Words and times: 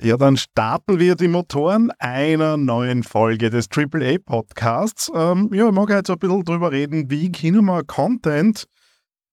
Ja, 0.00 0.16
dann 0.16 0.36
starten 0.36 1.00
wir 1.00 1.16
die 1.16 1.26
Motoren 1.26 1.90
einer 1.98 2.56
neuen 2.56 3.02
Folge 3.02 3.50
des 3.50 3.66
AAA 3.68 4.18
Podcasts. 4.24 5.10
Ähm, 5.12 5.50
ja, 5.52 5.66
ich 5.66 5.74
mag 5.74 5.90
jetzt 5.90 6.08
ein 6.08 6.18
bisschen 6.20 6.44
drüber 6.44 6.70
reden, 6.70 7.10
wie 7.10 7.32
können 7.32 7.64
wir 7.64 7.82
Content 7.82 8.68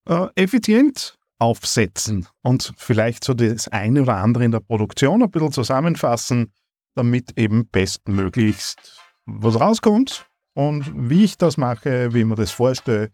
äh, 0.09 0.27
effizient 0.33 1.19
aufsetzen 1.37 2.27
und 2.41 2.73
vielleicht 2.77 3.23
so 3.23 3.35
das 3.35 3.67
eine 3.67 4.01
oder 4.01 4.15
andere 4.15 4.45
in 4.45 4.51
der 4.51 4.59
Produktion 4.59 5.21
ein 5.21 5.29
bisschen 5.29 5.51
zusammenfassen, 5.51 6.51
damit 6.95 7.37
eben 7.37 7.67
bestmöglichst 7.67 8.99
was 9.27 9.59
rauskommt 9.59 10.25
und 10.55 10.91
wie 10.95 11.25
ich 11.25 11.37
das 11.37 11.57
mache, 11.57 12.11
wie 12.15 12.23
man 12.23 12.37
das 12.37 12.49
vorstelle. 12.49 13.11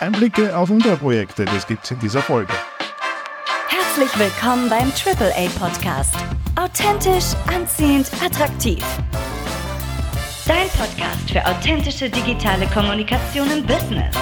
Einblicke 0.00 0.56
auf 0.56 0.70
unsere 0.70 0.96
Projekte, 0.96 1.44
das 1.44 1.66
gibt 1.66 1.84
es 1.84 1.92
in 1.92 2.00
dieser 2.00 2.22
Folge. 2.22 2.54
Herzlich 3.92 4.20
willkommen 4.20 4.70
beim 4.70 4.92
AAA 4.92 5.48
Podcast. 5.58 6.14
Authentisch, 6.54 7.34
anziehend, 7.52 8.08
attraktiv. 8.24 8.84
Dein 10.46 10.68
Podcast 10.68 11.28
für 11.28 11.44
authentische 11.44 12.08
digitale 12.08 12.68
Kommunikation 12.68 13.50
im 13.50 13.66
Business. 13.66 14.14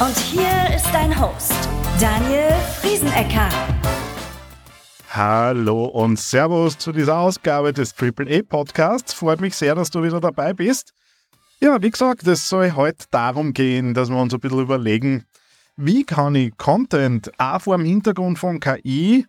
Und 0.00 0.16
hier 0.18 0.74
ist 0.74 0.86
dein 0.92 1.14
Host, 1.20 1.54
Daniel 2.00 2.50
Friesenecker. 2.80 3.48
Hallo 5.10 5.84
und 5.84 6.18
Servus 6.18 6.76
zu 6.76 6.90
dieser 6.90 7.18
Ausgabe 7.18 7.72
des 7.72 7.94
AAA 7.96 8.42
Podcasts. 8.42 9.14
Freut 9.14 9.40
mich 9.40 9.54
sehr, 9.54 9.76
dass 9.76 9.90
du 9.90 10.02
wieder 10.02 10.20
dabei 10.20 10.52
bist. 10.52 10.94
Ja, 11.60 11.80
wie 11.80 11.90
gesagt, 11.90 12.26
es 12.26 12.48
soll 12.48 12.72
heute 12.72 13.06
darum 13.12 13.52
gehen, 13.52 13.94
dass 13.94 14.08
wir 14.08 14.16
uns 14.16 14.34
ein 14.34 14.40
bisschen 14.40 14.62
überlegen, 14.62 15.26
wie 15.76 16.04
kann 16.04 16.34
ich 16.34 16.56
Content 16.56 17.30
auch 17.38 17.62
vor 17.62 17.76
dem 17.76 17.86
Hintergrund 17.86 18.38
von 18.38 18.60
KI 18.60 19.26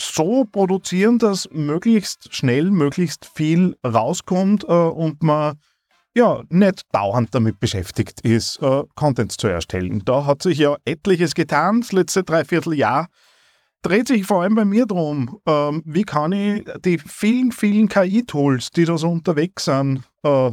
so 0.00 0.44
produzieren, 0.44 1.18
dass 1.18 1.48
möglichst 1.50 2.34
schnell, 2.34 2.70
möglichst 2.70 3.26
viel 3.26 3.76
rauskommt 3.84 4.64
äh, 4.64 4.66
und 4.66 5.22
man 5.22 5.58
ja 6.14 6.42
nicht 6.48 6.82
dauernd 6.92 7.34
damit 7.34 7.60
beschäftigt 7.60 8.20
ist, 8.22 8.60
äh, 8.62 8.82
Content 8.94 9.32
zu 9.32 9.48
erstellen. 9.48 10.02
Da 10.04 10.24
hat 10.24 10.42
sich 10.42 10.58
ja 10.58 10.76
etliches 10.84 11.34
getan, 11.34 11.80
das 11.80 11.92
letzte 11.92 12.24
Dreivierteljahr 12.24 13.08
dreht 13.82 14.08
sich 14.08 14.26
vor 14.26 14.42
allem 14.42 14.54
bei 14.54 14.64
mir 14.64 14.86
darum, 14.86 15.40
ähm, 15.46 15.82
wie 15.84 16.02
kann 16.02 16.32
ich 16.32 16.64
die 16.84 16.98
vielen, 16.98 17.52
vielen 17.52 17.88
KI-Tools, 17.88 18.70
die 18.70 18.84
da 18.84 18.98
so 18.98 19.08
unterwegs 19.08 19.66
sind, 19.66 20.02
äh, 20.24 20.50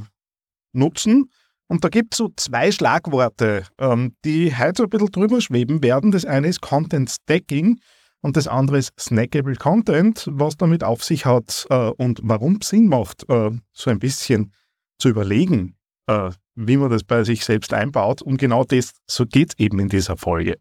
nutzen. 0.74 1.30
Und 1.68 1.84
da 1.84 1.90
gibt 1.90 2.14
es 2.14 2.20
so 2.20 2.30
zwei 2.36 2.72
Schlagworte, 2.72 3.64
ähm, 3.80 4.16
die 4.24 4.56
heute 4.56 4.78
so 4.78 4.84
ein 4.84 4.90
bisschen 4.90 5.12
drüber 5.12 5.42
schweben 5.42 5.82
werden. 5.82 6.12
Das 6.12 6.26
eine 6.26 6.48
ist 6.48 6.62
Content 6.62 7.10
Stacking 7.10 7.80
und 8.22 8.38
das 8.38 8.48
andere 8.48 8.78
ist 8.78 8.92
Snackable 9.00 9.56
Content, 9.56 10.28
was 10.32 10.58
damit 10.58 10.84
auf 10.84 11.04
sich 11.04 11.26
hat 11.26 11.66
äh, 11.70 11.90
und 11.90 12.20
warum 12.24 12.60
es 12.62 12.70
Sinn 12.70 12.88
macht, 12.88 13.28
äh, 13.30 13.52
so 13.72 13.90
ein 13.90 14.00
bisschen 14.00 14.52
zu 15.00 15.10
überlegen, 15.10 15.76
äh, 16.08 16.32
wie 16.56 16.78
man 16.78 16.90
das 16.90 17.04
bei 17.04 17.24
sich 17.24 17.44
selbst 17.44 17.74
einbaut. 17.74 18.22
Und 18.22 18.38
genau 18.38 18.64
das, 18.64 18.92
so 19.08 19.26
geht 19.26 19.54
es 19.54 19.60
eben 19.60 19.80
in 19.80 19.90
dieser 19.90 20.18
Folge. 20.18 20.58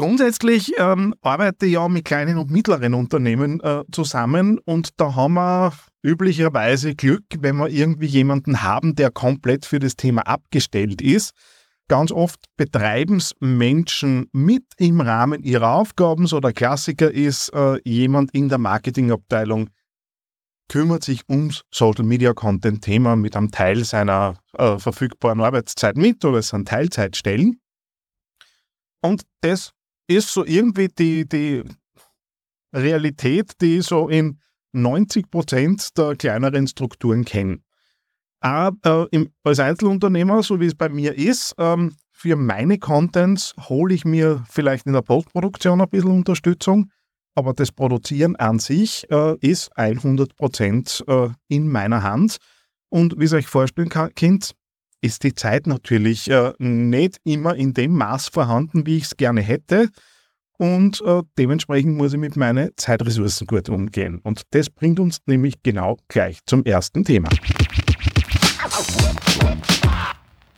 Grundsätzlich 0.00 0.72
ähm, 0.78 1.14
arbeite 1.20 1.66
ich 1.66 1.72
ja 1.72 1.86
mit 1.86 2.06
kleinen 2.06 2.38
und 2.38 2.50
mittleren 2.50 2.94
Unternehmen 2.94 3.60
äh, 3.60 3.84
zusammen 3.92 4.58
und 4.64 4.98
da 4.98 5.14
haben 5.14 5.34
wir 5.34 5.74
üblicherweise 6.00 6.94
Glück, 6.94 7.24
wenn 7.40 7.58
wir 7.58 7.68
irgendwie 7.68 8.06
jemanden 8.06 8.62
haben, 8.62 8.94
der 8.94 9.10
komplett 9.10 9.66
für 9.66 9.78
das 9.78 9.96
Thema 9.96 10.22
abgestellt 10.22 11.02
ist. 11.02 11.32
Ganz 11.86 12.12
oft 12.12 12.40
betreiben 12.56 13.18
es 13.18 13.34
Menschen 13.40 14.30
mit 14.32 14.64
im 14.78 15.02
Rahmen 15.02 15.42
ihrer 15.42 15.74
Aufgaben. 15.74 16.26
So 16.26 16.40
der 16.40 16.54
Klassiker 16.54 17.10
ist, 17.10 17.50
äh, 17.50 17.78
jemand 17.84 18.30
in 18.32 18.48
der 18.48 18.56
Marketingabteilung 18.56 19.68
kümmert 20.70 21.04
sich 21.04 21.28
ums 21.28 21.60
Social 21.70 22.06
Media 22.06 22.32
Content 22.32 22.82
Thema 22.82 23.16
mit 23.16 23.36
einem 23.36 23.50
Teil 23.50 23.84
seiner 23.84 24.38
äh, 24.54 24.78
verfügbaren 24.78 25.42
Arbeitszeit 25.42 25.98
mit 25.98 26.24
oder 26.24 26.38
es 26.38 26.48
sind 26.48 26.66
Teilzeitstellen. 26.66 27.60
Und 29.02 29.24
das 29.42 29.74
ist 30.10 30.32
so 30.32 30.44
irgendwie 30.44 30.88
die, 30.88 31.28
die 31.28 31.62
Realität, 32.74 33.52
die 33.60 33.80
so 33.80 34.08
in 34.08 34.40
90 34.72 35.30
Prozent 35.30 35.96
der 35.96 36.16
kleineren 36.16 36.66
Strukturen 36.66 37.24
kennen. 37.24 37.64
Aber 38.40 39.08
äh, 39.12 39.26
als 39.44 39.60
Einzelunternehmer, 39.60 40.42
so 40.42 40.60
wie 40.60 40.66
es 40.66 40.74
bei 40.74 40.88
mir 40.88 41.16
ist, 41.16 41.54
ähm, 41.58 41.94
für 42.12 42.36
meine 42.36 42.78
Contents 42.78 43.54
hole 43.68 43.94
ich 43.94 44.04
mir 44.04 44.44
vielleicht 44.48 44.86
in 44.86 44.92
der 44.92 45.02
Postproduktion 45.02 45.80
ein 45.80 45.88
bisschen 45.88 46.10
Unterstützung, 46.10 46.90
aber 47.34 47.54
das 47.54 47.72
Produzieren 47.72 48.36
an 48.36 48.58
sich 48.58 49.10
äh, 49.10 49.36
ist 49.40 49.70
100 49.76 50.36
Prozent 50.36 51.04
äh, 51.06 51.28
in 51.48 51.68
meiner 51.68 52.02
Hand. 52.02 52.38
Und 52.88 53.14
wie 53.18 53.26
ihr 53.26 53.32
euch 53.34 53.46
vorstellen 53.46 53.88
könnt, 53.88 54.54
ist 55.00 55.24
die 55.24 55.34
Zeit 55.34 55.66
natürlich 55.66 56.30
äh, 56.30 56.52
nicht 56.58 57.18
immer 57.24 57.54
in 57.54 57.74
dem 57.74 57.92
Maß 57.92 58.28
vorhanden, 58.28 58.86
wie 58.86 58.96
ich 58.96 59.04
es 59.04 59.16
gerne 59.16 59.40
hätte. 59.40 59.88
Und 60.58 61.00
äh, 61.06 61.22
dementsprechend 61.38 61.96
muss 61.96 62.12
ich 62.12 62.18
mit 62.18 62.36
meinen 62.36 62.70
Zeitressourcen 62.76 63.46
gut 63.46 63.70
umgehen. 63.70 64.20
Und 64.22 64.42
das 64.50 64.68
bringt 64.68 65.00
uns 65.00 65.18
nämlich 65.24 65.62
genau 65.62 65.96
gleich 66.08 66.40
zum 66.44 66.64
ersten 66.64 67.02
Thema. 67.04 67.30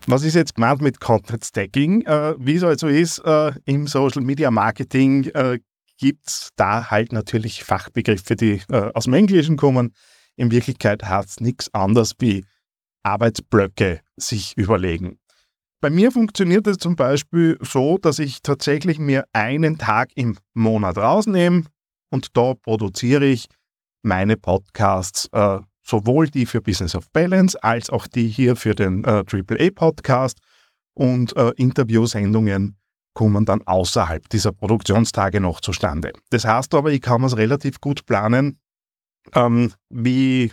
Was 0.08 0.25
ist 0.25 0.34
jetzt 0.34 0.56
gemeint 0.56 0.81
mit 0.81 0.98
Content 0.98 1.44
Stacking? 1.44 2.02
Äh, 2.02 2.34
wie 2.36 2.56
es 2.56 2.64
also 2.64 2.88
ist, 2.88 3.20
äh, 3.20 3.52
im 3.64 3.86
Social 3.86 4.22
Media 4.22 4.50
Marketing 4.50 5.26
äh, 5.34 5.60
gibt 5.98 6.26
es 6.26 6.48
da 6.56 6.91
halt 6.91 7.12
natürlich 7.12 7.62
Fachbegriffe, 7.62 8.34
die 8.34 8.60
äh, 8.69 8.91
aus 8.94 9.04
dem 9.04 9.14
Englischen 9.14 9.56
kommen. 9.56 9.94
In 10.34 10.50
Wirklichkeit 10.50 11.04
heißt 11.04 11.28
es 11.28 11.41
nichts 11.41 11.72
anderes 11.72 12.14
wie 12.19 12.44
Arbeitsblöcke 13.02 14.00
sich 14.16 14.56
überlegen. 14.56 15.18
Bei 15.80 15.90
mir 15.90 16.12
funktioniert 16.12 16.66
es 16.68 16.76
zum 16.76 16.94
Beispiel 16.94 17.58
so, 17.60 17.98
dass 17.98 18.20
ich 18.20 18.42
tatsächlich 18.42 19.00
mir 19.00 19.24
einen 19.32 19.78
Tag 19.78 20.10
im 20.14 20.38
Monat 20.54 20.96
rausnehme 20.96 21.64
und 22.10 22.36
da 22.36 22.54
produziere 22.54 23.24
ich 23.24 23.46
meine 24.02 24.36
Podcasts, 24.36 25.28
äh, 25.32 25.58
sowohl 25.82 26.28
die 26.28 26.46
für 26.46 26.60
Business 26.60 26.94
of 26.94 27.10
Balance 27.10 27.60
als 27.64 27.90
auch 27.90 28.06
die 28.06 28.28
hier 28.28 28.54
für 28.54 28.76
den 28.76 29.02
äh, 29.02 29.24
AAA 29.26 29.70
Podcast 29.74 30.38
und 30.94 31.36
äh, 31.36 31.50
Interviewsendungen 31.56 32.76
kommen 33.14 33.44
dann 33.44 33.62
außerhalb 33.66 34.28
dieser 34.28 34.52
Produktionstage 34.52 35.40
noch 35.40 35.60
zustande. 35.60 36.12
Das 36.30 36.44
heißt 36.44 36.74
aber, 36.74 36.92
ich 36.92 37.00
kann 37.00 37.24
es 37.24 37.36
relativ 37.36 37.80
gut 37.80 38.06
planen, 38.06 38.60
ähm, 39.34 39.72
wie 39.90 40.52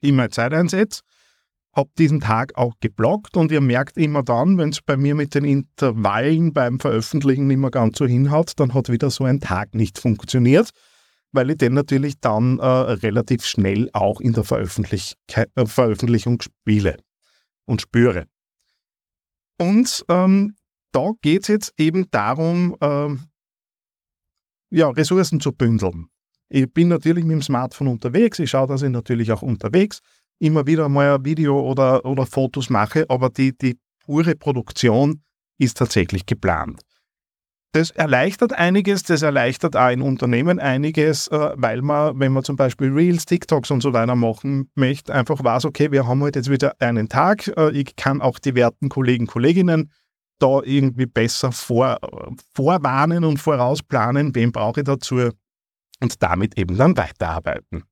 ich 0.00 0.12
meine 0.12 0.30
Zeit 0.30 0.54
einsetze 0.54 1.02
habe 1.74 1.90
diesen 1.98 2.20
Tag 2.20 2.56
auch 2.56 2.74
geblockt 2.80 3.36
und 3.36 3.50
ihr 3.50 3.60
merkt 3.60 3.96
immer 3.96 4.22
dann, 4.22 4.58
wenn 4.58 4.70
es 4.70 4.80
bei 4.80 4.96
mir 4.96 5.14
mit 5.14 5.34
den 5.34 5.44
Intervallen 5.44 6.52
beim 6.52 6.78
Veröffentlichen 6.78 7.46
nicht 7.46 7.58
mehr 7.58 7.70
ganz 7.70 7.98
so 7.98 8.06
hinhaut, 8.06 8.52
dann 8.56 8.74
hat 8.74 8.90
wieder 8.90 9.10
so 9.10 9.24
ein 9.24 9.40
Tag 9.40 9.74
nicht 9.74 9.98
funktioniert, 9.98 10.70
weil 11.32 11.50
ich 11.50 11.58
den 11.58 11.74
natürlich 11.74 12.20
dann 12.20 12.58
äh, 12.58 12.64
relativ 12.64 13.44
schnell 13.44 13.90
auch 13.92 14.20
in 14.20 14.32
der 14.32 14.44
Veröffentlich 14.44 15.14
äh, 15.34 15.66
Veröffentlichung 15.66 16.40
spiele 16.40 16.96
und 17.66 17.82
spüre. 17.82 18.26
Und 19.58 20.04
ähm, 20.08 20.54
da 20.92 21.10
geht 21.22 21.42
es 21.42 21.48
jetzt 21.48 21.74
eben 21.76 22.10
darum, 22.10 22.76
äh, 22.80 23.16
ja, 24.70 24.88
Ressourcen 24.90 25.40
zu 25.40 25.52
bündeln. 25.52 26.08
Ich 26.48 26.72
bin 26.72 26.88
natürlich 26.88 27.24
mit 27.24 27.32
dem 27.32 27.42
Smartphone 27.42 27.88
unterwegs, 27.88 28.38
ich 28.38 28.50
schaue, 28.50 28.68
dass 28.68 28.82
ich 28.82 28.90
natürlich 28.90 29.32
auch 29.32 29.42
unterwegs 29.42 30.00
immer 30.38 30.66
wieder 30.66 30.88
mal 30.88 31.16
ein 31.16 31.24
Video 31.24 31.60
oder, 31.60 32.04
oder 32.04 32.26
Fotos 32.26 32.70
mache, 32.70 33.06
aber 33.08 33.30
die, 33.30 33.56
die 33.56 33.78
pure 34.04 34.34
Produktion 34.34 35.22
ist 35.58 35.76
tatsächlich 35.76 36.26
geplant. 36.26 36.80
Das 37.72 37.90
erleichtert 37.90 38.52
einiges, 38.52 39.02
das 39.02 39.22
erleichtert 39.22 39.74
auch 39.74 39.90
in 39.90 40.00
Unternehmen 40.00 40.60
einiges, 40.60 41.26
äh, 41.26 41.50
weil 41.56 41.82
man, 41.82 42.20
wenn 42.20 42.32
man 42.32 42.44
zum 42.44 42.54
Beispiel 42.54 42.92
Reels, 42.92 43.26
TikToks 43.26 43.72
und 43.72 43.80
so 43.80 43.92
weiter 43.92 44.14
machen 44.14 44.70
möchte, 44.76 45.12
einfach 45.12 45.42
weiß, 45.42 45.64
okay, 45.64 45.90
wir 45.90 46.06
haben 46.06 46.20
heute 46.22 46.38
jetzt 46.38 46.50
wieder 46.50 46.76
einen 46.78 47.08
Tag, 47.08 47.48
äh, 47.56 47.72
ich 47.72 47.96
kann 47.96 48.20
auch 48.22 48.38
die 48.38 48.54
werten 48.54 48.88
Kollegen, 48.88 49.26
Kolleginnen 49.26 49.90
da 50.38 50.60
irgendwie 50.62 51.06
besser 51.06 51.50
vor, 51.50 51.98
vorwarnen 52.54 53.24
und 53.24 53.38
vorausplanen, 53.38 54.34
wen 54.36 54.52
brauche 54.52 54.80
ich 54.80 54.84
dazu 54.84 55.30
und 56.00 56.22
damit 56.22 56.56
eben 56.56 56.76
dann 56.76 56.96
weiterarbeiten. 56.96 57.82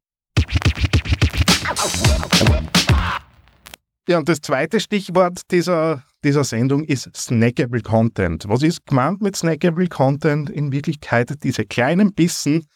Ja, 4.08 4.18
und 4.18 4.28
das 4.28 4.40
zweite 4.40 4.80
Stichwort 4.80 5.42
dieser, 5.50 6.02
dieser 6.24 6.42
Sendung 6.44 6.84
ist 6.84 7.08
Snackable 7.16 7.82
Content. 7.82 8.44
Was 8.48 8.62
ist 8.62 8.84
gemeint 8.86 9.22
mit 9.22 9.36
Snackable 9.36 9.86
Content? 9.86 10.50
In 10.50 10.72
Wirklichkeit 10.72 11.32
diese 11.44 11.64
kleinen 11.64 12.12
Bissen, 12.12 12.66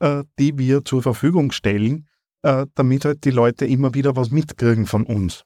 äh, 0.00 0.24
die 0.38 0.58
wir 0.58 0.84
zur 0.84 1.02
Verfügung 1.02 1.52
stellen, 1.52 2.08
äh, 2.42 2.66
damit 2.74 3.04
halt 3.04 3.24
die 3.24 3.30
Leute 3.30 3.64
immer 3.64 3.94
wieder 3.94 4.16
was 4.16 4.32
mitkriegen 4.32 4.86
von 4.86 5.04
uns. 5.04 5.44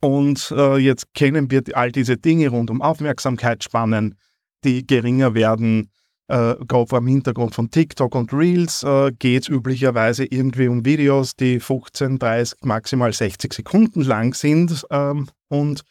Und 0.00 0.50
äh, 0.56 0.78
jetzt 0.78 1.12
kennen 1.14 1.50
wir 1.50 1.62
all 1.74 1.92
diese 1.92 2.16
Dinge 2.16 2.48
rund 2.48 2.70
um 2.70 2.80
Aufmerksamkeitsspannen, 2.80 4.16
die 4.64 4.86
geringer 4.86 5.34
werden, 5.34 5.90
äh, 6.30 6.56
vor 6.68 7.00
dem 7.00 7.06
Hintergrund 7.06 7.54
von 7.54 7.70
TikTok 7.70 8.14
und 8.14 8.32
Reels 8.32 8.82
äh, 8.82 9.12
geht 9.18 9.42
es 9.42 9.48
üblicherweise 9.48 10.24
irgendwie 10.24 10.68
um 10.68 10.84
Videos, 10.84 11.34
die 11.34 11.60
15, 11.60 12.18
30, 12.18 12.58
maximal 12.62 13.12
60 13.12 13.52
Sekunden 13.52 14.02
lang 14.02 14.34
sind. 14.34 14.84
Ähm, 14.90 15.28
und 15.48 15.82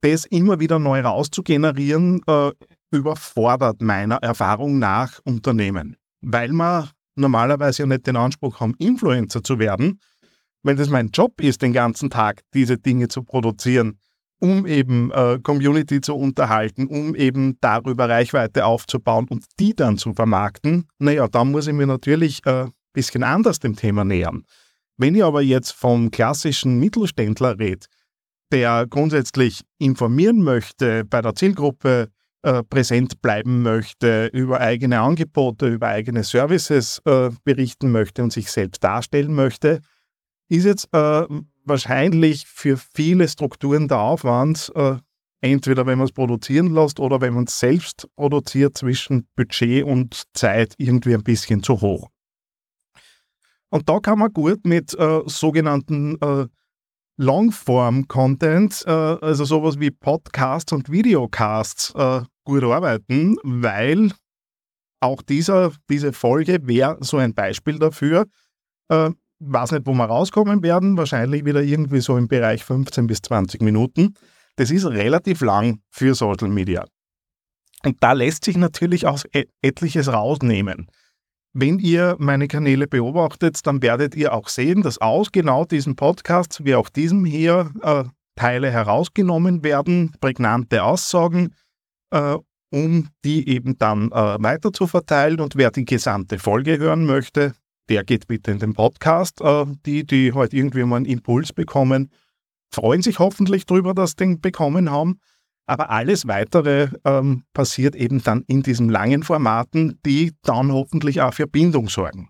das 0.00 0.24
immer 0.26 0.60
wieder 0.60 0.78
neu 0.78 1.00
rauszugenerieren, 1.00 2.22
äh, 2.26 2.52
überfordert 2.90 3.82
meiner 3.82 4.16
Erfahrung 4.16 4.78
nach 4.78 5.20
Unternehmen. 5.24 5.96
Weil 6.20 6.52
man 6.52 6.90
normalerweise 7.16 7.82
ja 7.82 7.86
nicht 7.86 8.06
den 8.06 8.16
Anspruch 8.16 8.60
haben, 8.60 8.74
Influencer 8.78 9.42
zu 9.42 9.58
werden. 9.58 10.00
Wenn 10.62 10.76
das 10.76 10.90
mein 10.90 11.08
Job 11.08 11.40
ist, 11.40 11.62
den 11.62 11.72
ganzen 11.72 12.10
Tag 12.10 12.42
diese 12.54 12.78
Dinge 12.78 13.08
zu 13.08 13.22
produzieren, 13.22 13.98
um 14.38 14.66
eben 14.66 15.10
äh, 15.12 15.38
Community 15.42 16.00
zu 16.00 16.14
unterhalten, 16.14 16.86
um 16.86 17.14
eben 17.14 17.56
darüber 17.60 18.08
Reichweite 18.08 18.66
aufzubauen 18.66 19.26
und 19.28 19.44
die 19.58 19.74
dann 19.74 19.98
zu 19.98 20.12
vermarkten, 20.12 20.88
naja, 20.98 21.28
dann 21.28 21.50
muss 21.50 21.66
ich 21.66 21.72
mir 21.72 21.86
natürlich 21.86 22.40
ein 22.46 22.68
äh, 22.68 22.70
bisschen 22.92 23.22
anders 23.22 23.58
dem 23.58 23.76
Thema 23.76 24.04
nähern. 24.04 24.44
Wenn 24.96 25.14
ich 25.14 25.24
aber 25.24 25.42
jetzt 25.42 25.72
vom 25.72 26.10
klassischen 26.10 26.78
Mittelständler 26.78 27.58
rede, 27.58 27.86
der 28.52 28.86
grundsätzlich 28.88 29.62
informieren 29.78 30.42
möchte, 30.42 31.04
bei 31.04 31.20
der 31.20 31.34
Zielgruppe 31.34 32.08
äh, 32.42 32.62
präsent 32.62 33.20
bleiben 33.20 33.62
möchte, 33.62 34.26
über 34.32 34.60
eigene 34.60 35.00
Angebote, 35.00 35.66
über 35.66 35.88
eigene 35.88 36.22
Services 36.22 37.02
äh, 37.04 37.30
berichten 37.44 37.90
möchte 37.90 38.22
und 38.22 38.32
sich 38.32 38.50
selbst 38.50 38.84
darstellen 38.84 39.34
möchte, 39.34 39.80
ist 40.48 40.64
jetzt 40.64 40.88
äh, 40.92 41.26
wahrscheinlich 41.66 42.46
für 42.46 42.76
viele 42.76 43.28
Strukturen 43.28 43.88
der 43.88 43.98
Aufwand, 43.98 44.72
äh, 44.74 44.96
entweder 45.40 45.86
wenn 45.86 45.98
man 45.98 46.06
es 46.06 46.12
produzieren 46.12 46.72
lässt 46.72 47.00
oder 47.00 47.20
wenn 47.20 47.34
man 47.34 47.44
es 47.44 47.58
selbst 47.58 48.08
produziert, 48.16 48.76
zwischen 48.76 49.28
Budget 49.36 49.84
und 49.84 50.24
Zeit 50.32 50.74
irgendwie 50.78 51.14
ein 51.14 51.22
bisschen 51.22 51.62
zu 51.62 51.80
hoch. 51.80 52.08
Und 53.70 53.88
da 53.88 53.98
kann 54.00 54.18
man 54.18 54.32
gut 54.32 54.64
mit 54.64 54.94
äh, 54.98 55.22
sogenannten 55.26 56.20
äh, 56.20 56.46
Longform-Content, 57.18 58.84
äh, 58.86 58.90
also 58.90 59.44
sowas 59.44 59.80
wie 59.80 59.90
Podcasts 59.90 60.72
und 60.72 60.90
Videocasts, 60.90 61.94
äh, 61.94 62.22
gut 62.44 62.62
arbeiten, 62.62 63.36
weil 63.42 64.12
auch 65.00 65.22
dieser, 65.22 65.72
diese 65.90 66.12
Folge 66.12 66.58
wäre 66.66 66.98
so 67.00 67.16
ein 67.18 67.34
Beispiel 67.34 67.78
dafür. 67.78 68.26
Weiß 69.38 69.72
nicht, 69.72 69.86
wo 69.86 69.92
wir 69.92 70.04
rauskommen 70.04 70.62
werden, 70.62 70.96
wahrscheinlich 70.96 71.44
wieder 71.44 71.62
irgendwie 71.62 72.00
so 72.00 72.16
im 72.16 72.28
Bereich 72.28 72.64
15 72.64 73.06
bis 73.06 73.20
20 73.22 73.60
Minuten. 73.62 74.14
Das 74.56 74.70
ist 74.70 74.86
relativ 74.86 75.42
lang 75.42 75.80
für 75.90 76.14
Social 76.14 76.48
Media. 76.48 76.86
Und 77.84 78.02
da 78.02 78.12
lässt 78.12 78.44
sich 78.44 78.56
natürlich 78.56 79.06
auch 79.06 79.22
etliches 79.60 80.10
rausnehmen. 80.10 80.86
Wenn 81.52 81.78
ihr 81.78 82.16
meine 82.18 82.48
Kanäle 82.48 82.86
beobachtet, 82.86 83.66
dann 83.66 83.80
werdet 83.82 84.14
ihr 84.14 84.34
auch 84.34 84.48
sehen, 84.48 84.82
dass 84.82 84.98
aus 84.98 85.32
genau 85.32 85.64
diesem 85.64 85.96
Podcast, 85.96 86.64
wie 86.64 86.74
auch 86.74 86.88
diesem 86.88 87.24
hier, 87.24 87.70
äh, 87.82 88.04
Teile 88.34 88.70
herausgenommen 88.70 89.64
werden, 89.64 90.12
prägnante 90.20 90.84
Aussagen, 90.84 91.54
äh, 92.10 92.36
um 92.70 93.08
die 93.24 93.48
eben 93.48 93.78
dann 93.78 94.10
äh, 94.12 94.36
weiter 94.42 94.72
zu 94.72 94.86
verteilen. 94.86 95.40
Und 95.40 95.56
wer 95.56 95.70
die 95.70 95.86
gesamte 95.86 96.38
Folge 96.38 96.78
hören 96.78 97.06
möchte, 97.06 97.54
der 97.88 98.04
geht 98.04 98.26
bitte 98.26 98.50
in 98.50 98.58
den 98.58 98.74
Podcast. 98.74 99.40
Äh, 99.40 99.66
die, 99.84 100.04
die 100.04 100.32
heute 100.32 100.38
halt 100.38 100.54
irgendwie 100.54 100.84
mal 100.84 100.96
einen 100.96 101.06
Impuls 101.06 101.52
bekommen, 101.52 102.10
freuen 102.72 103.02
sich 103.02 103.18
hoffentlich 103.18 103.66
darüber, 103.66 103.94
dass 103.94 104.10
sie 104.10 104.16
den 104.16 104.40
bekommen 104.40 104.90
haben. 104.90 105.20
Aber 105.66 105.90
alles 105.90 106.28
Weitere 106.28 106.88
ähm, 107.04 107.42
passiert 107.52 107.96
eben 107.96 108.22
dann 108.22 108.44
in 108.46 108.62
diesen 108.62 108.88
langen 108.88 109.24
Formaten, 109.24 109.98
die 110.06 110.32
dann 110.42 110.72
hoffentlich 110.72 111.20
auch 111.20 111.34
für 111.34 111.48
Bindung 111.48 111.88
sorgen. 111.88 112.28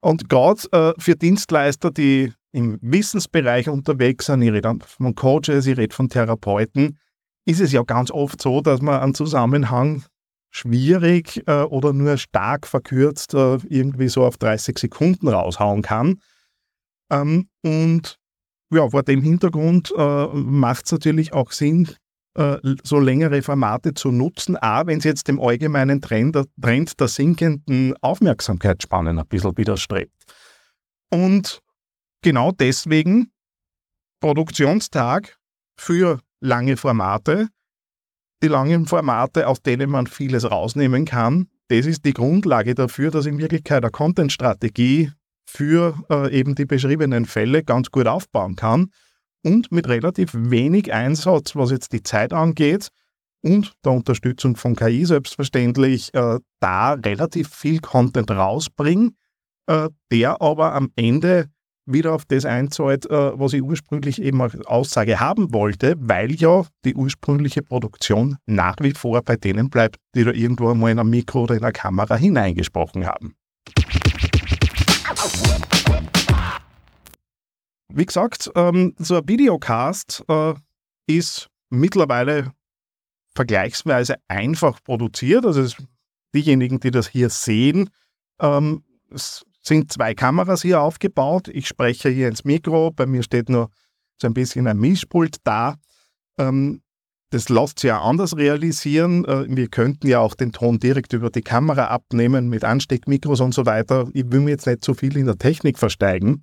Und 0.00 0.28
gerade 0.28 0.62
äh, 0.72 0.92
für 0.98 1.16
Dienstleister, 1.16 1.90
die 1.90 2.32
im 2.52 2.78
Wissensbereich 2.80 3.68
unterwegs 3.68 4.26
sind, 4.26 4.42
ich 4.42 4.52
rede 4.52 4.78
von 4.84 5.14
Coaches, 5.14 5.66
ich 5.66 5.76
rede 5.76 5.94
von 5.94 6.08
Therapeuten, 6.08 6.98
ist 7.44 7.60
es 7.60 7.72
ja 7.72 7.82
ganz 7.82 8.10
oft 8.10 8.40
so, 8.40 8.60
dass 8.60 8.80
man 8.80 9.00
einen 9.00 9.14
Zusammenhang 9.14 10.04
schwierig 10.50 11.42
äh, 11.46 11.62
oder 11.62 11.92
nur 11.92 12.16
stark 12.16 12.66
verkürzt 12.66 13.34
äh, 13.34 13.58
irgendwie 13.68 14.08
so 14.08 14.24
auf 14.24 14.38
30 14.38 14.78
Sekunden 14.78 15.28
raushauen 15.28 15.82
kann. 15.82 16.20
Ähm, 17.10 17.48
und 17.62 18.18
ja, 18.70 18.88
vor 18.88 19.02
dem 19.02 19.22
Hintergrund 19.22 19.92
äh, 19.96 20.26
macht 20.26 20.86
es 20.86 20.92
natürlich 20.92 21.32
auch 21.32 21.52
Sinn, 21.52 21.88
äh, 22.34 22.58
so 22.84 23.00
längere 23.00 23.42
Formate 23.42 23.94
zu 23.94 24.10
nutzen, 24.10 24.56
auch 24.56 24.86
wenn 24.86 24.98
es 24.98 25.04
jetzt 25.04 25.28
dem 25.28 25.40
allgemeinen 25.40 26.00
Trend, 26.00 26.38
Trend 26.60 27.00
der 27.00 27.08
sinkenden 27.08 27.94
Aufmerksamkeitsspannen 28.00 29.18
ein 29.18 29.26
bisschen 29.26 29.56
widerstrebt. 29.56 30.12
Und 31.10 31.60
genau 32.22 32.52
deswegen 32.52 33.32
Produktionstag 34.20 35.38
für 35.78 36.20
lange 36.40 36.76
Formate, 36.76 37.48
die 38.42 38.48
langen 38.48 38.86
Formate, 38.86 39.48
aus 39.48 39.62
denen 39.62 39.90
man 39.90 40.06
vieles 40.06 40.50
rausnehmen 40.50 41.04
kann, 41.04 41.48
das 41.68 41.86
ist 41.86 42.04
die 42.04 42.14
Grundlage 42.14 42.74
dafür, 42.74 43.10
dass 43.10 43.26
in 43.26 43.38
Wirklichkeit 43.38 43.82
eine 43.84 43.90
Content-Strategie 43.90 45.12
für 45.46 45.94
äh, 46.10 46.32
eben 46.32 46.54
die 46.54 46.64
beschriebenen 46.64 47.26
Fälle 47.26 47.62
ganz 47.62 47.90
gut 47.90 48.06
aufbauen 48.06 48.56
kann 48.56 48.90
und 49.44 49.70
mit 49.70 49.88
relativ 49.88 50.30
wenig 50.34 50.92
Einsatz, 50.92 51.56
was 51.56 51.70
jetzt 51.70 51.92
die 51.92 52.02
Zeit 52.02 52.32
angeht 52.32 52.88
und 53.42 53.72
der 53.84 53.92
Unterstützung 53.92 54.56
von 54.56 54.76
KI 54.76 55.04
selbstverständlich, 55.04 56.12
äh, 56.14 56.38
da 56.60 56.92
relativ 56.94 57.48
viel 57.50 57.80
Content 57.80 58.30
rausbringen, 58.30 59.16
äh, 59.66 59.88
der 60.10 60.40
aber 60.40 60.74
am 60.74 60.90
Ende 60.96 61.50
wieder 61.92 62.14
auf 62.14 62.24
das 62.24 62.44
einzahlt, 62.44 63.06
äh, 63.10 63.38
was 63.38 63.52
ich 63.52 63.62
ursprünglich 63.62 64.20
eben 64.22 64.40
als 64.40 64.54
Aussage 64.66 65.20
haben 65.20 65.52
wollte, 65.52 65.94
weil 65.98 66.32
ja 66.34 66.64
die 66.84 66.94
ursprüngliche 66.94 67.62
Produktion 67.62 68.36
nach 68.46 68.76
wie 68.80 68.92
vor 68.92 69.22
bei 69.22 69.36
denen 69.36 69.70
bleibt, 69.70 69.96
die 70.14 70.24
da 70.24 70.30
irgendwo 70.30 70.70
einmal 70.70 70.92
in 70.92 70.98
ein 70.98 71.08
Mikro 71.08 71.44
oder 71.44 71.56
in 71.56 71.62
eine 71.62 71.72
Kamera 71.72 72.16
hineingesprochen 72.16 73.06
haben. 73.06 73.34
Wie 77.90 78.06
gesagt, 78.06 78.50
ähm, 78.54 78.94
so 78.98 79.16
ein 79.16 79.28
Videocast 79.28 80.24
äh, 80.28 80.54
ist 81.06 81.48
mittlerweile 81.70 82.52
vergleichsweise 83.34 84.16
einfach 84.28 84.82
produziert. 84.84 85.46
Also 85.46 85.66
diejenigen, 86.34 86.80
die 86.80 86.90
das 86.90 87.08
hier 87.08 87.30
sehen, 87.30 87.90
ähm, 88.40 88.84
sind 89.68 89.92
zwei 89.92 90.14
Kameras 90.14 90.62
hier 90.62 90.80
aufgebaut. 90.80 91.48
Ich 91.48 91.68
spreche 91.68 92.08
hier 92.08 92.28
ins 92.28 92.44
Mikro. 92.44 92.90
Bei 92.90 93.06
mir 93.06 93.22
steht 93.22 93.48
nur 93.48 93.70
so 94.20 94.26
ein 94.26 94.34
bisschen 94.34 94.66
ein 94.66 94.78
Mischpult 94.78 95.36
da. 95.44 95.76
Ähm, 96.38 96.82
das 97.30 97.50
lässt 97.50 97.80
sich 97.80 97.88
ja 97.88 98.00
anders 98.00 98.36
realisieren. 98.36 99.24
Äh, 99.26 99.44
wir 99.48 99.68
könnten 99.68 100.08
ja 100.08 100.20
auch 100.20 100.34
den 100.34 100.52
Ton 100.52 100.78
direkt 100.78 101.12
über 101.12 101.30
die 101.30 101.42
Kamera 101.42 101.86
abnehmen 101.86 102.48
mit 102.48 102.64
Ansteckmikros 102.64 103.40
und 103.40 103.54
so 103.54 103.66
weiter. 103.66 104.08
Ich 104.14 104.24
will 104.32 104.40
mir 104.40 104.50
jetzt 104.50 104.66
nicht 104.66 104.82
zu 104.82 104.92
so 104.92 104.98
viel 104.98 105.16
in 105.16 105.26
der 105.26 105.38
Technik 105.38 105.78
versteigen 105.78 106.42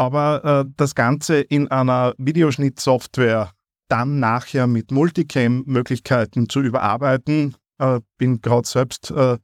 aber 0.00 0.64
äh, 0.66 0.72
das 0.78 0.94
Ganze 0.94 1.42
in 1.42 1.68
einer 1.68 2.14
Videoschnittsoftware 2.16 3.52
dann 3.88 4.18
nachher 4.18 4.66
mit 4.66 4.92
Multicam-Möglichkeiten 4.92 6.48
zu 6.48 6.62
überarbeiten. 6.62 7.54
Äh, 7.78 8.00
bin 8.16 8.40
gerade 8.40 8.66
selbst 8.66 9.10
äh, 9.10 9.36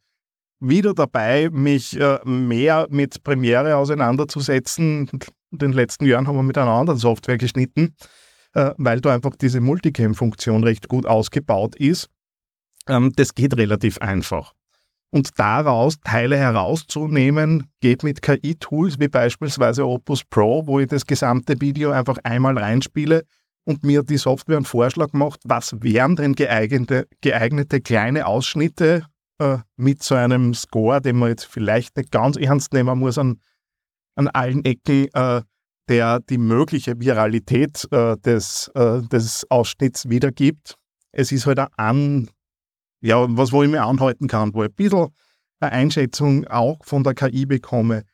wieder 0.60 0.94
dabei, 0.94 1.48
mich 1.50 1.98
äh, 1.98 2.18
mehr 2.24 2.86
mit 2.90 3.22
Premiere 3.22 3.76
auseinanderzusetzen. 3.76 5.08
In 5.50 5.58
den 5.58 5.72
letzten 5.72 6.06
Jahren 6.06 6.26
haben 6.26 6.36
wir 6.36 6.42
mit 6.42 6.58
einer 6.58 6.70
anderen 6.70 6.98
Software 6.98 7.38
geschnitten, 7.38 7.94
äh, 8.54 8.72
weil 8.76 9.00
da 9.00 9.14
einfach 9.14 9.36
diese 9.36 9.60
Multicam-Funktion 9.60 10.64
recht 10.64 10.88
gut 10.88 11.06
ausgebaut 11.06 11.76
ist. 11.76 12.08
Ähm, 12.88 13.12
das 13.16 13.34
geht 13.34 13.56
relativ 13.56 13.98
einfach 13.98 14.52
und 15.10 15.38
daraus 15.38 15.98
Teile 16.00 16.36
herauszunehmen, 16.36 17.70
geht 17.80 18.02
mit 18.02 18.22
KI-Tools 18.22 18.98
wie 18.98 19.08
beispielsweise 19.08 19.86
Opus 19.86 20.24
Pro, 20.24 20.66
wo 20.66 20.80
ich 20.80 20.88
das 20.88 21.06
gesamte 21.06 21.60
Video 21.60 21.90
einfach 21.90 22.18
einmal 22.22 22.58
reinspiele 22.58 23.24
und 23.64 23.84
mir 23.84 24.02
die 24.02 24.18
Software 24.18 24.56
einen 24.56 24.66
Vorschlag 24.66 25.12
macht, 25.12 25.40
was 25.44 25.74
wären 25.80 26.16
denn 26.16 26.34
geeignete, 26.34 27.08
geeignete 27.20 27.80
kleine 27.80 28.26
Ausschnitte 28.26 29.06
äh, 29.38 29.58
mit 29.76 30.02
so 30.02 30.14
einem 30.14 30.54
Score, 30.54 31.00
den 31.00 31.16
man 31.16 31.30
jetzt 31.30 31.44
vielleicht 31.44 31.96
nicht 31.96 32.10
ganz 32.10 32.36
ernst 32.36 32.72
nehmen 32.72 32.98
muss 32.98 33.18
an, 33.18 33.40
an 34.14 34.28
allen 34.28 34.64
Ecken, 34.64 35.08
äh, 35.12 35.42
der 35.88 36.20
die 36.20 36.38
mögliche 36.38 36.98
Viralität 36.98 37.86
äh, 37.92 38.16
des, 38.16 38.70
äh, 38.74 39.02
des 39.02 39.46
Ausschnitts 39.50 40.08
wiedergibt. 40.08 40.74
Es 41.12 41.32
ist 41.32 41.46
halt 41.46 41.60
ein 41.76 42.28
ja, 43.00 43.24
was 43.28 43.52
wo 43.52 43.62
ich 43.62 43.70
mir 43.70 43.84
anhalten 43.84 44.26
kann, 44.26 44.54
wo 44.54 44.64
ich 44.64 44.70
ein 44.70 44.74
bisschen 44.74 45.08
eine 45.60 45.72
Einschätzung 45.72 46.46
auch 46.48 46.84
von 46.84 47.04
der 47.04 47.14
KI 47.14 47.46
bekomme, 47.46 48.04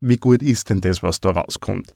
wie 0.00 0.16
gut 0.16 0.42
ist 0.42 0.70
denn 0.70 0.80
das, 0.80 1.02
was 1.02 1.20
da 1.20 1.30
rauskommt. 1.30 1.92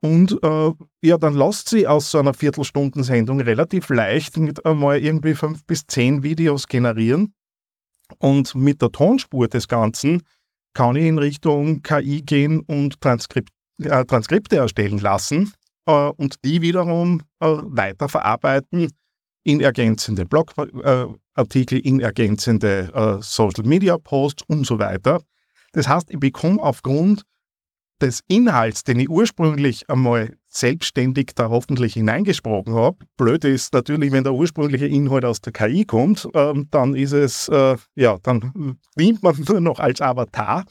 Und 0.00 0.38
äh, 0.42 0.72
ja, 1.02 1.18
dann 1.18 1.34
lasst 1.34 1.68
sie 1.68 1.86
aus 1.86 2.10
so 2.10 2.18
einer 2.18 2.34
Viertelstunden-Sendung 2.34 3.40
relativ 3.40 3.88
leicht 3.88 4.36
einmal 4.64 4.98
irgendwie 4.98 5.34
fünf 5.34 5.64
bis 5.64 5.86
zehn 5.86 6.22
Videos 6.22 6.66
generieren. 6.66 7.34
Und 8.18 8.54
mit 8.54 8.82
der 8.82 8.90
Tonspur 8.90 9.48
des 9.48 9.68
Ganzen 9.68 10.22
kann 10.74 10.96
ich 10.96 11.06
in 11.06 11.18
Richtung 11.18 11.82
KI 11.82 12.22
gehen 12.22 12.60
und 12.60 13.00
Transkript, 13.00 13.50
äh, 13.82 14.04
Transkripte 14.04 14.56
erstellen 14.56 14.98
lassen 14.98 15.52
äh, 15.86 16.08
und 16.08 16.36
die 16.44 16.62
wiederum 16.62 17.22
äh, 17.40 17.46
weiterverarbeiten 17.46 18.90
in 19.44 19.60
ergänzende 19.60 20.24
Blogartikel, 20.24 21.78
in 21.80 22.00
ergänzende 22.00 22.90
äh, 22.94 23.22
Social 23.22 23.64
Media 23.64 23.98
Posts 23.98 24.44
und 24.46 24.66
so 24.66 24.78
weiter. 24.78 25.20
Das 25.72 25.88
heißt, 25.88 26.10
ich 26.10 26.20
bekomme 26.20 26.62
aufgrund 26.62 27.22
des 28.02 28.20
Inhalts, 28.28 28.84
den 28.84 29.00
ich 29.00 29.08
ursprünglich 29.08 29.88
einmal 29.88 30.36
selbstständig 30.48 31.30
da 31.34 31.48
hoffentlich 31.48 31.94
hineingesprochen 31.94 32.74
habe. 32.74 32.98
Blöd 33.16 33.44
ist 33.44 33.72
natürlich, 33.72 34.12
wenn 34.12 34.24
der 34.24 34.34
ursprüngliche 34.34 34.86
Inhalt 34.86 35.24
aus 35.24 35.40
der 35.40 35.52
KI 35.52 35.84
kommt, 35.84 36.28
ähm, 36.34 36.68
dann 36.70 36.94
ist 36.94 37.12
es, 37.12 37.48
äh, 37.48 37.76
ja, 37.94 38.18
dann 38.22 38.78
dient 38.98 39.22
man 39.22 39.36
nur 39.48 39.60
noch 39.60 39.78
als 39.78 40.00
Avatar. 40.00 40.64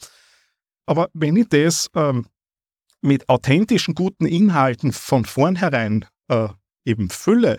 Aber 0.86 1.08
wenn 1.14 1.36
ich 1.36 1.48
das 1.48 1.88
ähm, 1.96 2.26
mit 3.00 3.28
authentischen, 3.28 3.94
guten 3.94 4.26
Inhalten 4.26 4.92
von 4.92 5.24
vornherein 5.24 6.04
äh, 6.28 6.48
eben 6.84 7.08
fülle, 7.10 7.58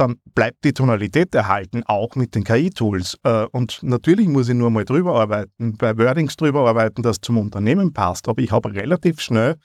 dann 0.00 0.16
bleibt 0.34 0.64
die 0.64 0.72
Tonalität 0.72 1.34
erhalten, 1.34 1.82
auch 1.84 2.14
mit 2.16 2.34
den 2.34 2.44
KI-Tools. 2.44 3.18
Äh, 3.24 3.46
und 3.52 3.82
natürlich 3.82 4.28
muss 4.28 4.48
ich 4.48 4.54
nur 4.54 4.70
mal 4.70 4.84
drüber 4.84 5.20
arbeiten, 5.20 5.76
bei 5.76 5.96
Wordings 5.98 6.36
drüber 6.36 6.68
arbeiten, 6.68 7.02
das 7.02 7.20
zum 7.20 7.38
Unternehmen 7.38 7.92
passt. 7.92 8.28
Aber 8.28 8.40
ich 8.40 8.52
habe 8.52 8.72
relativ 8.72 9.20
schnell 9.20 9.56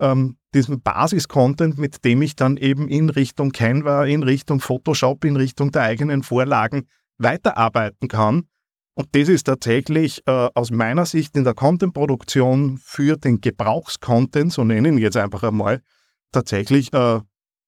ähm, 0.00 0.36
diesen 0.54 0.82
Basis-Content, 0.82 1.78
mit 1.78 2.04
dem 2.04 2.22
ich 2.22 2.36
dann 2.36 2.56
eben 2.56 2.88
in 2.88 3.10
Richtung 3.10 3.52
Canva, 3.52 4.06
in 4.06 4.22
Richtung 4.22 4.60
Photoshop, 4.60 5.24
in 5.24 5.36
Richtung 5.36 5.70
der 5.70 5.82
eigenen 5.82 6.22
Vorlagen 6.22 6.86
weiterarbeiten 7.18 8.08
kann. 8.08 8.44
Und 8.94 9.08
das 9.12 9.28
ist 9.28 9.44
tatsächlich 9.44 10.22
äh, 10.26 10.48
aus 10.54 10.70
meiner 10.70 11.06
Sicht 11.06 11.36
in 11.36 11.44
der 11.44 11.54
Content-Produktion 11.54 12.78
für 12.82 13.16
den 13.16 13.40
Gebrauchscontent, 13.40 14.52
so 14.52 14.64
nennen 14.64 14.96
wir 14.96 15.04
jetzt 15.04 15.16
einfach 15.16 15.42
einmal, 15.42 15.80
tatsächlich 16.32 16.92
äh, 16.92 17.20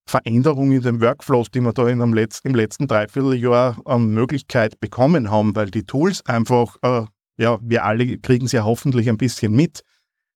Veränderung 0.07 0.73
in 0.73 0.83
den 0.83 1.01
Workflows, 1.01 1.51
die 1.51 1.61
wir 1.61 1.73
da 1.73 1.89
in 1.89 2.03
einem 2.03 2.13
Letz-, 2.13 2.41
im 2.45 2.55
letzten 2.55 2.87
Dreivierteljahr 2.87 3.81
an 3.85 4.09
Möglichkeit 4.09 4.81
bekommen 4.81 5.31
haben, 5.31 5.55
weil 5.55 5.71
die 5.71 5.85
Tools 5.85 6.25
einfach, 6.27 6.77
äh, 6.83 7.05
ja, 7.37 7.59
wir 7.63 7.85
alle 7.85 8.19
kriegen 8.19 8.47
sie 8.47 8.57
ja 8.57 8.65
hoffentlich 8.65 9.09
ein 9.09 9.17
bisschen 9.17 9.53
mit, 9.53 9.83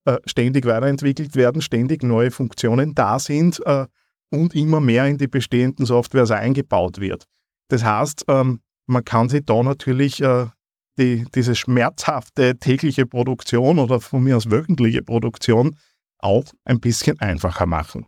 äh, 0.05 0.17
ständig 0.25 0.65
weiterentwickelt 0.65 1.35
werden, 1.35 1.61
ständig 1.61 2.03
neue 2.03 2.31
Funktionen 2.31 2.95
da 2.95 3.19
sind 3.19 3.61
äh, 3.65 3.85
und 4.31 4.55
immer 4.55 4.79
mehr 4.79 5.05
in 5.05 5.17
die 5.17 5.27
bestehenden 5.27 5.85
Softwares 5.85 6.31
eingebaut 6.31 6.99
wird. 6.99 7.25
Das 7.69 7.83
heißt, 7.83 8.25
ähm, 8.29 8.61
man 8.85 9.03
kann 9.03 9.29
sich 9.29 9.45
da 9.45 9.61
natürlich 9.61 10.21
äh, 10.21 10.47
die, 10.97 11.25
diese 11.35 11.55
schmerzhafte 11.55 12.57
tägliche 12.57 13.05
Produktion 13.05 13.79
oder 13.79 13.99
von 13.99 14.23
mir 14.23 14.37
aus 14.37 14.49
wöchentliche 14.49 15.03
Produktion 15.03 15.77
auch 16.19 16.45
ein 16.63 16.79
bisschen 16.79 17.19
einfacher 17.19 17.65
machen. 17.65 18.07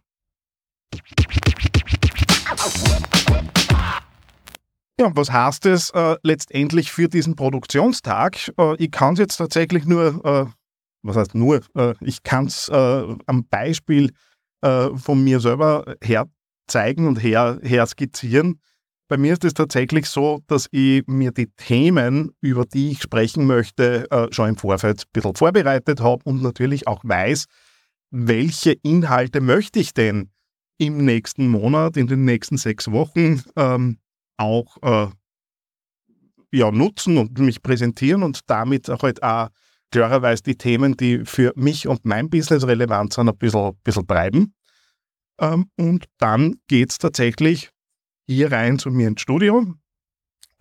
Ja, 5.00 5.16
was 5.16 5.32
heißt 5.32 5.66
es 5.68 5.92
äh, 5.92 6.18
letztendlich 6.24 6.92
für 6.92 7.08
diesen 7.08 7.38
Produktionstag? 7.38 8.52
Äh, 8.60 8.76
ich 8.84 8.92
kann 8.92 9.14
es 9.14 9.20
jetzt 9.20 9.38
tatsächlich 9.38 9.86
nur, 9.86 10.26
äh, 10.26 10.46
was 11.04 11.16
heißt 11.16 11.36
nur, 11.36 11.62
äh, 11.76 11.94
ich 12.02 12.22
kann 12.24 12.48
es 12.48 12.68
äh, 12.68 13.16
am 13.26 13.48
Beispiel 13.50 14.12
äh, 14.62 14.90
von 14.98 15.24
mir 15.24 15.40
selber 15.40 15.96
her 16.04 16.26
zeigen 16.68 17.08
und 17.08 17.16
her, 17.24 17.60
her 17.64 17.86
skizzieren. 17.86 18.60
Bei 19.08 19.16
mir 19.16 19.32
ist 19.32 19.46
es 19.46 19.54
tatsächlich 19.54 20.06
so, 20.08 20.42
dass 20.48 20.68
ich 20.72 21.04
mir 21.08 21.32
die 21.32 21.48
Themen, 21.56 22.32
über 22.42 22.66
die 22.66 22.92
ich 22.92 23.02
sprechen 23.02 23.48
möchte, 23.48 24.06
schon 24.30 24.50
im 24.50 24.56
Vorfeld 24.56 25.02
ein 25.02 25.10
bisschen 25.12 25.34
vorbereitet 25.34 26.00
habe 26.00 26.22
und 26.26 26.44
natürlich 26.44 26.88
auch 26.88 27.02
weiß, 27.04 27.46
welche 28.12 28.74
Inhalte 28.84 29.42
möchte 29.42 29.80
ich 29.80 29.96
denn 29.96 30.30
im 30.80 31.06
nächsten 31.06 31.48
Monat, 31.50 31.98
in 31.98 32.08
den 32.08 32.26
nächsten 32.26 32.58
sechs 32.58 32.90
Wochen 32.90 33.44
ähm, 33.56 34.00
auch 34.38 34.78
äh, 34.82 35.12
ja, 36.52 36.72
nutzen 36.72 37.18
und 37.18 37.38
mich 37.38 37.62
präsentieren 37.62 38.24
und 38.24 38.50
damit 38.50 38.90
auch 38.90 39.04
halt 39.04 39.22
auch 39.22 39.50
klarerweise 39.92 40.44
die 40.44 40.56
Themen, 40.56 40.96
die 40.96 41.26
für 41.26 41.52
mich 41.56 41.88
und 41.88 42.06
mein 42.06 42.30
Business 42.30 42.66
relevant 42.66 43.14
sind, 43.14 43.30
ein 43.30 43.38
bisschen, 43.38 43.76
bisschen 43.84 44.08
treiben. 44.08 44.56
Ähm, 45.40 45.70
und 45.78 46.06
dann 46.18 46.56
geht 46.68 46.92
es 46.92 46.98
tatsächlich 46.98 47.70
hier 48.26 48.52
rein 48.52 48.80
zu 48.80 48.90
mir 48.90 49.10
ins 49.10 49.22
Studio. 49.22 49.66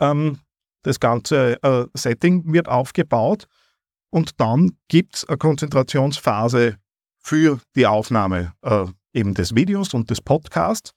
Ähm, 0.00 0.38
das 0.82 1.00
ganze 1.00 1.62
äh, 1.62 1.87
Setting 1.94 2.52
wird 2.52 2.68
aufgebaut 2.68 3.46
und 4.10 4.40
dann 4.40 4.78
gibt 4.88 5.16
es 5.16 5.25
eine 5.25 5.38
Konzentrationsphase 5.38 6.76
für 7.18 7.60
die 7.76 7.87
Aufnahme 7.87 8.54
äh, 8.62 8.87
eben 9.12 9.34
des 9.34 9.54
Videos 9.54 9.94
und 9.94 10.10
des 10.10 10.20
Podcasts. 10.20 10.92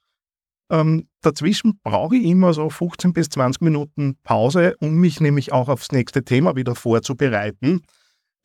Ähm, 0.71 1.07
dazwischen 1.21 1.79
brauche 1.83 2.15
ich 2.15 2.25
immer 2.25 2.53
so 2.53 2.69
15 2.69 3.13
bis 3.13 3.29
20 3.29 3.61
Minuten 3.61 4.17
Pause, 4.23 4.75
um 4.79 4.95
mich 4.95 5.19
nämlich 5.19 5.51
auch 5.51 5.67
aufs 5.67 5.91
nächste 5.91 6.23
Thema 6.23 6.55
wieder 6.55 6.75
vorzubereiten, 6.75 7.81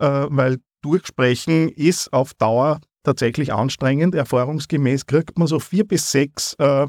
äh, 0.01 0.27
weil 0.29 0.59
Durchsprechen 0.83 1.69
ist 1.69 2.13
auf 2.13 2.35
Dauer 2.35 2.81
tatsächlich 3.05 3.53
anstrengend. 3.53 4.15
Erfahrungsgemäß 4.15 5.07
kriegt 5.07 5.39
man 5.39 5.47
so 5.47 5.61
vier 5.61 5.87
bis 5.87 6.11
sechs 6.11 6.55
äh, 6.55 6.89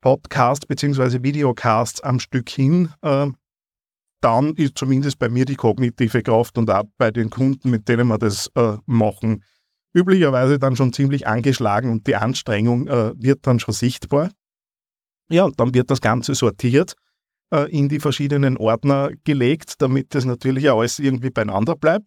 Podcasts 0.00 0.66
bzw. 0.66 1.22
Videocasts 1.22 2.00
am 2.00 2.20
Stück 2.20 2.48
hin. 2.48 2.90
Äh, 3.02 3.28
dann 4.20 4.54
ist 4.54 4.78
zumindest 4.78 5.18
bei 5.18 5.28
mir 5.28 5.44
die 5.44 5.56
kognitive 5.56 6.22
Kraft 6.22 6.58
und 6.58 6.70
auch 6.70 6.84
bei 6.96 7.10
den 7.10 7.30
Kunden, 7.30 7.70
mit 7.70 7.88
denen 7.88 8.08
wir 8.08 8.18
das 8.18 8.50
äh, 8.54 8.76
machen, 8.86 9.44
üblicherweise 9.94 10.58
dann 10.58 10.76
schon 10.76 10.92
ziemlich 10.92 11.26
angeschlagen 11.26 11.90
und 11.90 12.06
die 12.06 12.16
Anstrengung 12.16 12.86
äh, 12.88 13.12
wird 13.16 13.46
dann 13.46 13.60
schon 13.60 13.74
sichtbar. 13.74 14.30
Ja, 15.30 15.44
und 15.44 15.58
dann 15.60 15.74
wird 15.74 15.90
das 15.90 16.00
Ganze 16.00 16.34
sortiert, 16.34 16.94
äh, 17.52 17.70
in 17.70 17.88
die 17.88 18.00
verschiedenen 18.00 18.56
Ordner 18.56 19.10
gelegt, 19.24 19.74
damit 19.78 20.14
das 20.14 20.24
natürlich 20.24 20.70
alles 20.70 20.98
irgendwie 20.98 21.30
beieinander 21.30 21.76
bleibt. 21.76 22.06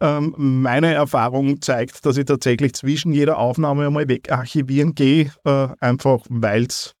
Ähm, 0.00 0.34
meine 0.36 0.92
Erfahrung 0.92 1.62
zeigt, 1.62 2.04
dass 2.04 2.16
ich 2.16 2.24
tatsächlich 2.24 2.74
zwischen 2.74 3.12
jeder 3.12 3.38
Aufnahme 3.38 3.86
einmal 3.86 4.08
wegarchivieren 4.08 4.94
gehe, 4.94 5.32
äh, 5.44 5.68
einfach 5.78 6.24
weil 6.28 6.64
es 6.64 6.94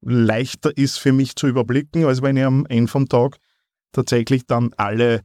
leichter 0.00 0.76
ist 0.76 0.98
für 0.98 1.12
mich 1.12 1.36
zu 1.36 1.46
überblicken, 1.46 2.04
als 2.04 2.20
wenn 2.22 2.36
ich 2.36 2.44
am 2.44 2.66
Ende 2.66 2.90
vom 2.90 3.08
Tag 3.08 3.36
tatsächlich 3.92 4.46
dann 4.46 4.70
alle 4.76 5.22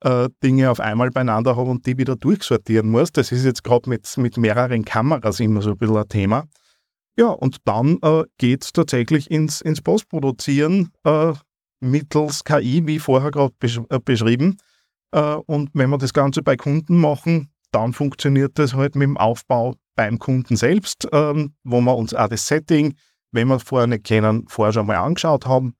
äh, 0.00 0.28
Dinge 0.42 0.70
auf 0.70 0.80
einmal 0.80 1.10
beieinander 1.10 1.56
habe 1.56 1.70
und 1.70 1.86
die 1.86 1.98
wieder 1.98 2.16
durchsortieren 2.16 2.90
muss. 2.90 3.12
Das 3.12 3.32
ist 3.32 3.44
jetzt 3.44 3.64
gerade 3.64 3.88
mit, 3.88 4.16
mit 4.16 4.36
mehreren 4.36 4.84
Kameras 4.84 5.40
immer 5.40 5.62
so 5.62 5.70
ein 5.70 5.78
bisschen 5.78 5.96
ein 5.96 6.08
Thema. 6.08 6.44
Ja, 7.18 7.28
und 7.28 7.58
dann 7.64 7.98
äh, 8.02 8.24
geht 8.38 8.64
es 8.64 8.72
tatsächlich 8.72 9.30
ins, 9.30 9.60
ins 9.62 9.80
Postproduzieren 9.80 10.90
äh, 11.04 11.32
mittels 11.80 12.44
KI, 12.44 12.86
wie 12.86 12.98
vorher 12.98 13.30
gerade 13.30 13.54
besch 13.58 13.80
äh, 13.88 13.98
beschrieben. 13.98 14.58
Äh, 15.12 15.36
und 15.46 15.70
wenn 15.72 15.90
wir 15.90 15.98
das 15.98 16.12
Ganze 16.12 16.42
bei 16.42 16.56
Kunden 16.56 17.00
machen, 17.00 17.50
dann 17.72 17.94
funktioniert 17.94 18.58
das 18.58 18.74
halt 18.74 18.96
mit 18.96 19.08
dem 19.08 19.16
Aufbau 19.16 19.74
beim 19.94 20.18
Kunden 20.18 20.56
selbst, 20.56 21.08
ähm, 21.12 21.54
wo 21.64 21.80
wir 21.80 21.96
uns 21.96 22.12
auch 22.12 22.28
das 22.28 22.46
Setting, 22.46 22.94
wenn 23.32 23.48
wir 23.48 23.56
es 23.56 23.62
vorher 23.62 23.86
nicht 23.86 24.04
kennen, 24.04 24.44
vorher 24.48 24.74
schon 24.74 24.86
mal 24.86 24.96
angeschaut 24.96 25.46
haben 25.46 25.74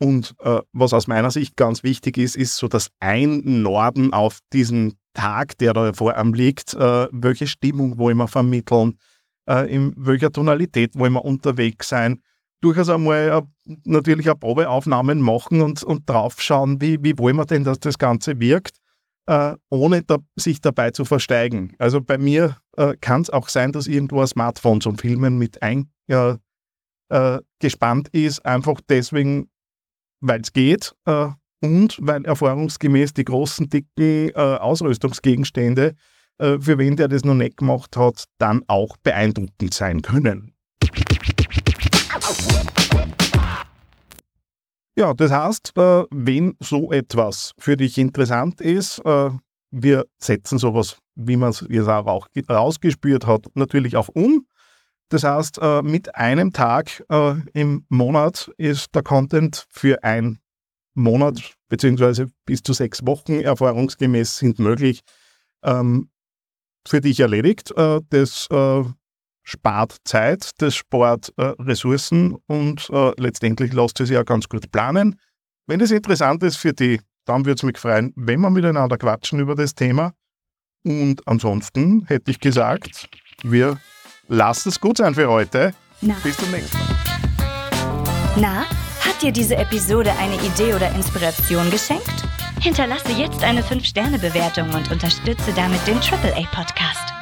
und 0.00 0.34
äh, 0.40 0.60
was 0.72 0.94
aus 0.94 1.06
meiner 1.06 1.30
Sicht 1.30 1.56
ganz 1.56 1.82
wichtig 1.82 2.16
ist, 2.16 2.36
ist 2.36 2.56
so 2.56 2.68
das 2.68 2.90
Einnorden 3.00 4.14
auf 4.14 4.38
diesen 4.52 4.94
Tag, 5.12 5.58
der 5.58 5.74
da 5.74 5.92
vor 5.92 6.14
einem 6.14 6.32
liegt, 6.32 6.72
äh, 6.74 7.08
welche 7.12 7.46
Stimmung 7.46 7.98
wollen 7.98 8.16
wir 8.16 8.28
vermitteln, 8.28 8.96
äh, 9.46 9.70
in 9.72 9.92
welcher 9.96 10.32
Tonalität 10.32 10.96
wollen 10.96 11.12
wir 11.12 11.24
unterwegs 11.24 11.90
sein. 11.90 12.22
Durchaus 12.62 12.88
einmal 12.88 13.28
äh, 13.28 13.42
natürlich 13.84 14.30
auch 14.30 14.40
Probeaufnahmen 14.40 15.20
machen 15.20 15.60
und, 15.60 15.82
und 15.82 16.08
draufschauen, 16.08 16.80
wie, 16.80 16.98
wie 17.02 17.18
wollen 17.18 17.36
wir 17.36 17.44
denn, 17.44 17.64
dass 17.64 17.80
das 17.80 17.98
Ganze 17.98 18.40
wirkt, 18.40 18.78
äh, 19.26 19.54
ohne 19.68 20.02
da, 20.02 20.16
sich 20.36 20.62
dabei 20.62 20.92
zu 20.92 21.04
versteigen. 21.04 21.74
Also 21.78 22.00
bei 22.00 22.16
mir 22.16 22.56
äh, 22.76 22.94
kann 23.00 23.20
es 23.20 23.30
auch 23.30 23.50
sein, 23.50 23.72
dass 23.72 23.86
irgendwo 23.86 24.22
ein 24.22 24.26
Smartphone 24.26 24.80
zum 24.80 24.96
Filmen 24.96 25.36
mit 25.36 25.58
eingespannt 25.62 26.40
ist, 28.12 28.46
einfach 28.46 28.80
deswegen, 28.88 29.50
weil 30.20 30.40
es 30.40 30.52
geht 30.52 30.94
äh, 31.06 31.28
und 31.62 31.98
weil 32.00 32.24
erfahrungsgemäß 32.24 33.14
die 33.14 33.24
großen, 33.24 33.68
dicken 33.68 34.30
äh, 34.30 34.32
Ausrüstungsgegenstände, 34.34 35.94
äh, 36.38 36.58
für 36.58 36.78
wen 36.78 36.96
der 36.96 37.08
das 37.08 37.24
noch 37.24 37.34
nicht 37.34 37.58
gemacht 37.58 37.96
hat, 37.96 38.24
dann 38.38 38.62
auch 38.66 38.96
beeindruckend 39.02 39.74
sein 39.74 40.02
können. 40.02 40.54
Ja, 44.96 45.14
das 45.14 45.30
heißt, 45.30 45.72
äh, 45.76 46.04
wenn 46.10 46.56
so 46.60 46.92
etwas 46.92 47.52
für 47.58 47.76
dich 47.76 47.96
interessant 47.96 48.60
ist, 48.60 48.98
äh, 49.04 49.30
wir 49.70 50.04
setzen 50.18 50.58
sowas, 50.58 50.98
wie 51.14 51.36
man 51.36 51.50
es 51.50 51.64
jetzt 51.68 51.88
auch 51.88 52.26
rausgespürt 52.48 53.26
hat, 53.26 53.46
natürlich 53.54 53.96
auch 53.96 54.08
um. 54.08 54.46
Das 55.10 55.24
heißt, 55.24 55.58
äh, 55.60 55.82
mit 55.82 56.14
einem 56.14 56.52
Tag 56.52 57.04
äh, 57.10 57.34
im 57.52 57.84
Monat 57.88 58.50
ist 58.56 58.94
der 58.94 59.02
Content 59.02 59.66
für 59.68 60.02
einen 60.04 60.38
Monat 60.94 61.56
beziehungsweise 61.68 62.30
bis 62.46 62.62
zu 62.62 62.72
sechs 62.72 63.04
Wochen 63.04 63.40
erfahrungsgemäß 63.40 64.36
sind 64.36 64.60
möglich, 64.60 65.00
ähm, 65.64 66.10
für 66.86 67.00
dich 67.00 67.18
erledigt. 67.20 67.72
Äh, 67.76 68.00
das 68.08 68.48
spart 69.42 69.96
Zeit, 70.04 70.50
das 70.58 70.76
spart 70.76 71.32
Ressourcen 71.36 72.36
und 72.46 72.88
letztendlich 73.16 73.72
lässt 73.72 73.98
es 73.98 74.10
ja 74.10 74.22
ganz 74.22 74.48
gut 74.48 74.70
planen. 74.70 75.18
Wenn 75.66 75.80
es 75.80 75.90
interessant 75.90 76.42
ist 76.44 76.56
für 76.56 76.72
die, 76.72 77.00
dann 77.24 77.46
würde 77.46 77.56
es 77.56 77.62
mich 77.64 77.78
freuen, 77.78 78.12
wenn 78.14 78.40
wir 78.40 78.50
miteinander 78.50 78.96
quatschen 78.96 79.40
über 79.40 79.56
das 79.56 79.74
Thema. 79.74 80.12
Und 80.84 81.26
ansonsten 81.26 82.04
hätte 82.06 82.30
ich 82.30 82.38
gesagt, 82.38 83.08
wir 83.42 83.80
lassen 84.30 84.70
es 84.70 84.80
gut 84.80 84.96
sein 84.96 85.14
für 85.14 85.28
heute. 85.28 85.74
Na. 86.00 86.14
Bis 86.22 86.36
zum 86.36 86.50
nächsten 86.50 86.78
Mal. 86.78 86.86
Na, 88.36 88.60
hat 89.04 89.20
dir 89.20 89.32
diese 89.32 89.56
Episode 89.56 90.12
eine 90.18 90.36
Idee 90.36 90.72
oder 90.74 90.94
Inspiration 90.94 91.70
geschenkt? 91.70 92.14
Hinterlasse 92.60 93.12
jetzt 93.12 93.42
eine 93.42 93.62
5-Sterne-Bewertung 93.62 94.72
und 94.72 94.90
unterstütze 94.90 95.52
damit 95.54 95.84
den 95.86 95.96
AAA-Podcast. 95.96 97.12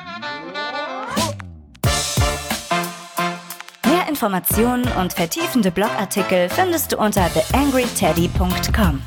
Mehr 3.87 4.09
Informationen 4.09 4.85
und 5.01 5.13
vertiefende 5.13 5.71
Blogartikel 5.71 6.49
findest 6.51 6.93
du 6.93 6.99
unter 6.99 7.29
theangryteddy.com. 7.33 9.01